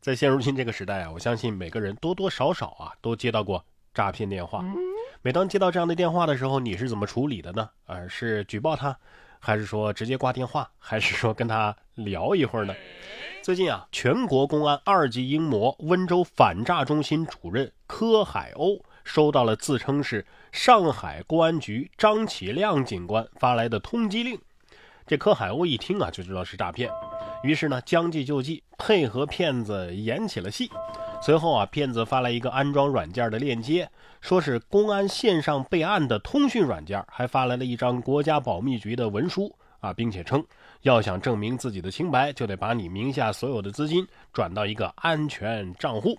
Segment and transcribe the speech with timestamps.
[0.00, 3.62] 在现如今这个时代啊，我相信每个人多多少少啊都接到过
[3.92, 4.64] 诈骗电话。
[5.20, 7.68] 每当接到这样的电话的时候，你是怎么处理的呢？
[7.84, 8.96] 啊，是举报他，
[9.38, 12.74] 还是说直接挂电话，还是说跟他聊一会儿呢？
[13.42, 24.40] 最近啊，全国公安二级英模温州反诈中心主任柯海鸥收到了自称是上海公安局张启亮警官发来的通缉令。
[25.10, 26.88] 这柯海鸥一听啊，就知道是诈骗。
[27.42, 30.70] 于是呢，将计就计，配合骗子演起了戏。
[31.20, 40.46] 随后啊，骗子发来一个安装软件的链接，说是公安线上备案的通讯软件，还发来了一张国家保密局的文书啊，并且称，
[40.82, 46.16] 要想证明自己的清白，就得把你名下所有的资金转到一个安全账户。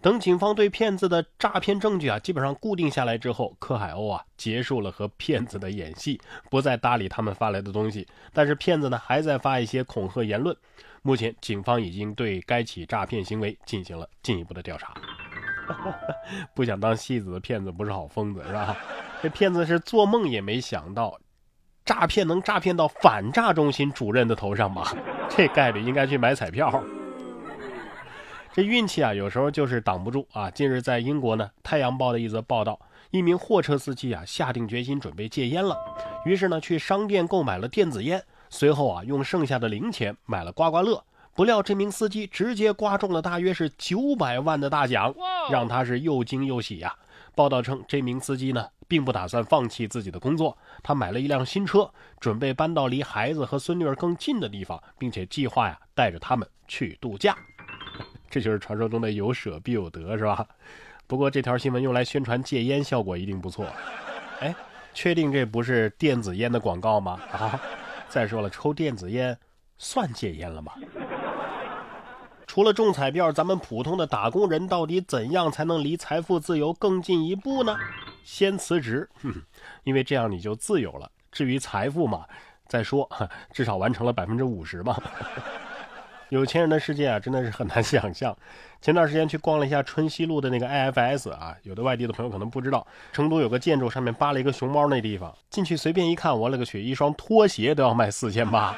[0.00, 8.06] 等警方对骗子的诈骗证据啊，基本上固定下来之后，柯海鸥啊，结束了和骗子的演戏，不再搭理他们发来的东西。
[8.32, 10.56] 但是骗子呢，还在发一些恐吓言论。
[11.02, 14.94] 目前，警方已经对该起诈骗行为进行了进一步的调查。
[16.54, 18.76] 不想当戏子的骗子不是好疯子，是吧？
[19.22, 21.18] 这骗子是做梦也没想到，
[21.84, 24.92] 诈骗能诈骗到反诈中心主任的头上吧？
[25.28, 26.82] 这概率应该去买彩票。
[28.54, 30.50] 这运气啊，有时候就是挡不住啊。
[30.50, 32.78] 近日，在英国呢，《太阳报》的一则报道，
[33.10, 35.74] 一名货车司机啊，下定决心准备戒烟了，
[36.26, 41.02] 于是呢，去商店购买了电子烟，随后啊，用剩下的零钱买了刮刮乐。
[41.34, 45.14] 不料这名司机直接刮中了大约是九百万的大奖，
[45.50, 46.94] 让他是又惊又喜呀。
[47.34, 57.36] 报道称，这名司机呢，并不打算放弃自己的工作，他买了一辆新车，准备搬到离孩子和孙女儿更近的地方，并且计划呀，带着他们去度假。
[58.30, 60.46] 这就是传说中的有舍必有得，是吧？
[61.06, 63.66] 不过这条新闻用来宣传戒烟，效果一定不错。
[64.40, 64.54] 哎，
[64.94, 67.20] 确定这不是电子烟的广告吗？
[67.32, 67.60] 啊！
[68.08, 69.38] 再说了，抽电子烟
[69.78, 70.72] 算戒烟了吗？
[72.52, 77.74] 除了中彩票，咱们普通的打工人到底怎样才能离财富自由更进一步呢？
[78.24, 79.32] 先辞职，哼
[79.84, 81.10] 因为这样你就自由了。
[81.30, 82.26] 至于财富嘛，
[82.68, 83.08] 再说，
[83.54, 84.94] 至少完成了百分之五十嘛。
[86.28, 88.36] 有钱人的世界啊，真的是很难想象。
[88.82, 98.76] 前段时间去逛了一下春熙路的那个 IFS 啊，有的外地的朋友可能不知道，成都有个建筑上面扒了一个熊猫，那地方进去随便一看，我勒个去，一双拖鞋都要卖四千八。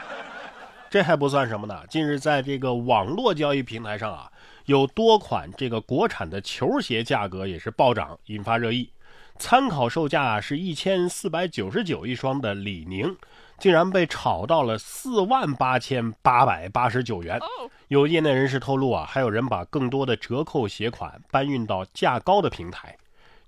[0.95, 4.31] 这还不算什么呢，近日在这个网络交易平台上啊，
[4.67, 8.89] 有多款这个国产的球鞋价格也是暴涨，引发热议。
[9.37, 13.17] 参考售价是一千四百九十九一双的李宁。
[13.59, 17.41] 竟然被炒到了四万八千八百八十九元。
[17.89, 22.97] 有业内人士透露啊，还有人把更多的折扣鞋款搬运到价高的平台。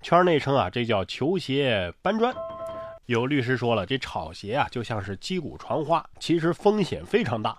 [0.01, 2.35] 圈内称啊，这叫球鞋搬砖。
[3.07, 7.57] 有律师说了，这炒鞋啊就像是击鼓传花，其实风险非常大。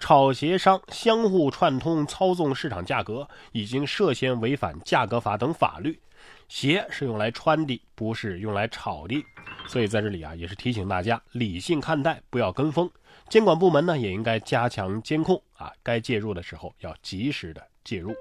[0.00, 6.00] 炒鞋商相互串通操纵市场价格，已经涉嫌违反价格法等法律。
[6.48, 9.24] 鞋是用来穿的，不是用来炒的，
[9.68, 12.90] 所以在这里啊，也是提醒大家理性看待，不要跟风。
[13.28, 18.12] 监管部门呢，也应该加强监控啊，该介入的时候要及时的介入。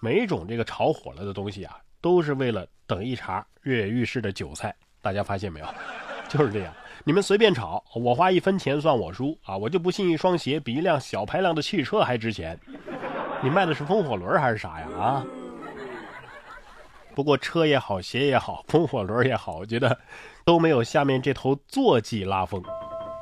[0.00, 4.74] 每种这个炒火了的东西啊，都是为了等一茬跃跃欲试的韭菜。
[5.02, 5.66] 大家发现没有？
[6.28, 6.72] 就是这样，
[7.04, 9.54] 你们随便炒，我花一分钱算我输啊！
[9.54, 12.58] 我就不信一双鞋比一辆小排量的汽车还值钱。
[13.42, 14.86] 你卖的是风火轮还是啥呀？
[14.96, 15.26] 啊？
[17.14, 19.98] 不过车也好，鞋也好， 风火轮也好，我觉得
[20.46, 22.62] 都没有下面这头坐骑拉风。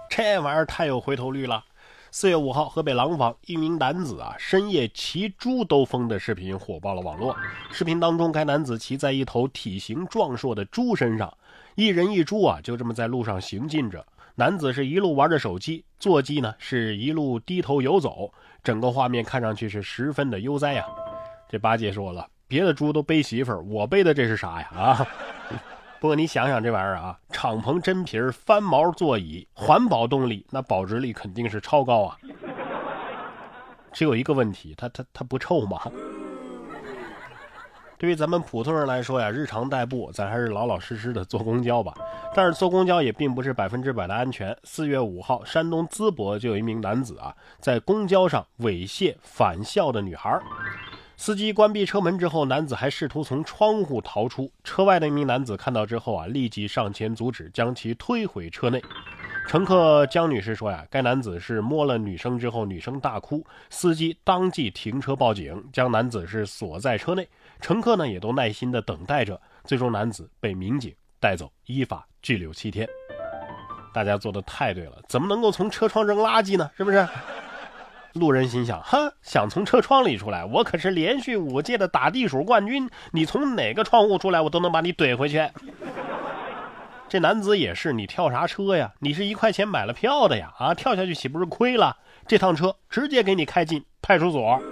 [0.09, 1.65] 这玩意儿太有回头率了。
[2.13, 7.35] 四月五号，河北廊坊一名男子啊，深夜骑猪兜风的视频火爆了网络。
[7.73, 11.33] 视频当中，该男子骑在一头体型壮硕的猪身上，
[11.81, 14.05] 一人一猪啊，就这么在路上行进着。
[14.35, 18.31] 男子是一路玩着手机，坐骑呢是一路低头游走，
[18.63, 20.85] 整个画面看上去是十分的悠哉呀。
[21.49, 22.29] 这八戒说了。
[22.47, 24.69] 别的猪都背媳妇儿，我背的这是啥呀？
[24.77, 25.07] 啊！
[26.01, 32.19] 不过你想想这玩意儿啊，敞篷真皮翻毛座椅，环保动力，那保值率肯定是超高啊。
[33.91, 35.81] 只有一个问题，它它它不臭吗？
[38.01, 41.93] 对于咱们普通人来说呀，日常代步，咱还是老老实实的坐公交吧。
[42.35, 44.57] 但是坐公交也并不是百分之百的安全。
[44.65, 50.41] 四月五号，山东淄博就有一名男子啊，在公交上猥亵返校的女孩。
[51.19, 54.51] 司机关闭车门之后，男子还试图从窗户逃出。
[54.65, 58.83] 车外的一名男子看到之后啊，立即上前阻止，将其推回车内。
[59.51, 67.29] 乘客江女士说呀，该男子是摸了女生之后，女生大哭，司机当即停车报警，将男子是锁在车内。
[67.61, 69.41] 乘客呢也都耐心的等待着。
[69.65, 72.89] 最终，男子被民警带走，依法拘留七天。
[73.93, 76.71] 大家做的太对了，怎么能够从车窗扔垃圾呢？
[76.77, 77.05] 是不是？
[78.13, 85.45] 路人心想：哼，想从车窗里出来，我可是连续五届的打地鼠冠军，你从哪个窗户出来，我都能把你怼回去。
[87.11, 88.93] 这男子也是，你跳啥车呀？
[89.01, 90.55] 你是一块钱买了票的呀？
[90.57, 91.97] 啊，跳下去岂不是亏了？
[92.25, 94.63] 这趟车直接给你开进派出所。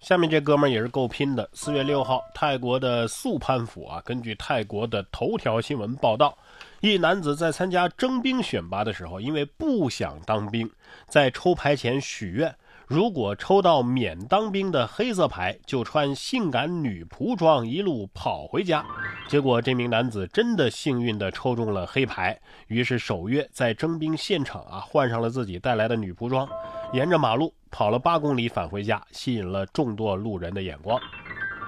[0.00, 1.46] 下面这哥们也是够拼的。
[1.52, 6.34] 四月六号，泰国的素攀府啊，根据泰国的头条新闻报道，
[6.80, 10.70] 一男子在参加征兵选拔的时候，因为不想当兵，
[11.06, 12.54] 在抽牌前许愿。
[12.86, 18.82] 如果抽到免当兵的黑色牌，就穿性感女仆装一路跑回家。
[19.28, 22.36] 结果这名男子真的幸运地抽中了黑牌，
[22.68, 26.48] 于是守约在征兵现场啊换上了自己带来的女仆装，
[26.94, 30.98] 沿着马路跑了八公里返回家，吸引了众多路人的眼光。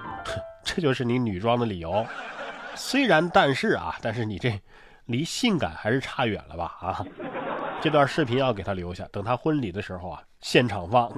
[0.64, 2.04] 这就是你女装的理由？
[2.74, 4.58] 虽然但是啊，但是你这
[5.04, 6.76] 离性感还是差远了吧？
[6.80, 7.04] 啊！
[7.82, 11.12] 这段视频要给他留下，等他婚礼的时候啊，现场放。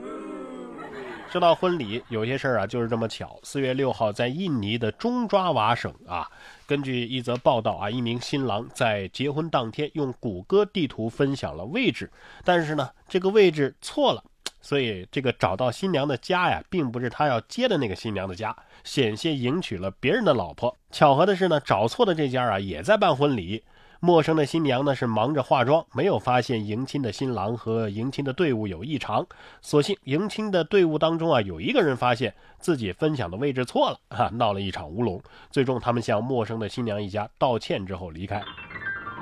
[1.32, 3.40] 说到婚礼，有些事儿啊就是这么巧。
[3.42, 6.28] 四月六号，在印尼的中爪哇省啊，
[6.66, 12.10] 根据一则报道啊，一名新郎在结婚当天用谷歌地图分享了位置，
[12.44, 14.22] 但是呢，这个位置错了，
[14.60, 18.54] 所以这个找到新娘的家呀，并不是他要接的那个新娘的家，
[18.84, 20.76] 险些迎娶了别人的老婆。
[20.90, 23.64] 巧合的是呢，找错的这家啊，也在办婚礼。
[24.04, 29.24] 陌生的新娘呢是忙着化妆，没有发现迎亲的新郎和迎亲的队伍有异常。
[29.60, 35.22] 所幸迎亲的队伍当中啊，有一个人发现自己分享的位置错了，哈，闹了一场乌龙。
[35.52, 38.42] 最终他们向陌生的新娘一家道歉之后离开。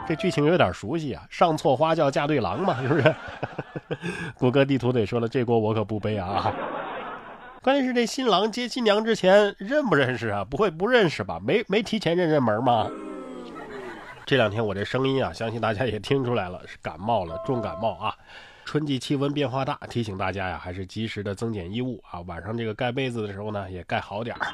[0.09, 3.15] 这剧情有点熟悉啊，上错花轿嫁对郎嘛，是不是？
[4.39, 6.51] 谷歌地图得说了，这锅我可不背啊。
[7.61, 10.43] 关键是这新郎接新娘之前认不认识啊？
[10.43, 11.39] 不会不认识吧？
[11.39, 12.91] 没没提前认认门吗？
[14.31, 18.15] 这两天我这声音啊，相信大家也听出来了， 是感冒了，重感冒啊。
[18.65, 22.21] 春季气温变化大，提醒大家呀，还是及时的增减衣物啊。
[22.21, 24.47] 晚上这个盖被子的时候呢，也盖好点儿。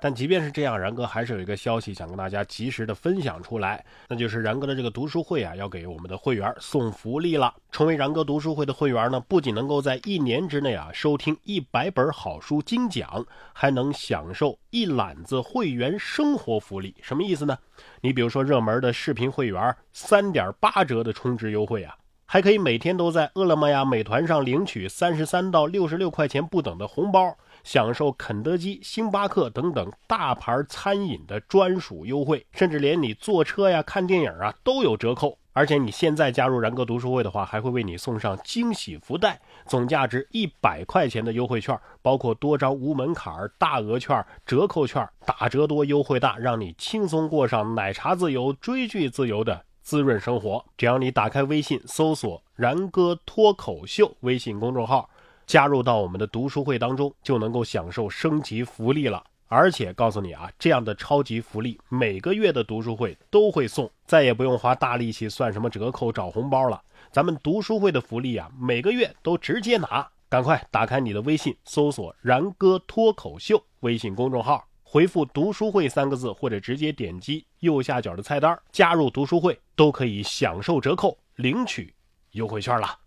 [0.00, 7.54] 但即便是这样，然哥还是有一个消息想跟大家及时的分享出来，那就是然哥的这个读书会啊，要给我们的会员送福利了。
[7.70, 16.94] 成为然哥读书会的会员呢，不仅能够在一年之内啊收听一百本好书精讲，还能享受一揽子会员生活福利。
[17.02, 17.58] 什么意思呢？
[18.00, 21.94] 你比如说热门的视频会员，三点八折的充值优惠啊，
[22.32, 27.36] 还可以每天都在饿了么呀、美团上领取三十三到六十六块钱不等的红包。
[27.64, 35.36] 享受肯德基、星巴克等等大牌餐饮的专属优惠，甚至连你坐车呀、看电影啊都有折扣。
[35.52, 50.64] 而且你现在加入然哥读书会的话，还会为你送上惊喜福袋，总价值一百块钱的优惠券，包括多张无门槛大额券、折扣券，打折多，优惠大，让你轻松过上奶茶自由、追剧自由的滋润生活。
[50.76, 55.08] 只要你打开微信，搜索“然哥脱口秀”微信公众号。
[55.46, 59.24] 加入到我们的读书会当中，就能够享受升级福利了。
[59.48, 66.80] 而且告诉你啊，这样的超级福利，每个月的读书会都会送，再也不用花大力气算什么折扣找红包了。
[67.10, 70.08] 咱们读书会的福利啊，每个月都直接拿。
[70.28, 81.94] 赶快打开你的微信，搜索“然哥脱口秀”微信公众号，回复“读书会”三个字，或者直接点击右下角的菜单加入读书会，都可以享受折扣，领取
[82.32, 82.98] 优惠券了。